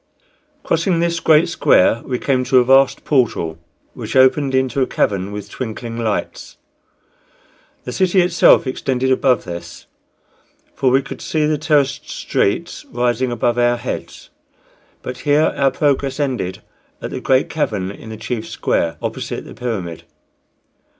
[0.63, 3.59] Crossing this great square, we came to a vast portal,
[3.93, 6.57] which opened into a cavern with twinkling lights.
[7.83, 9.85] The city itself extended above this,
[10.73, 14.31] for we could see the terraced streets rising above our heads;
[15.03, 16.63] but here our progress ended
[16.99, 20.01] at the great cavern in the chief square, opposite the pyramid.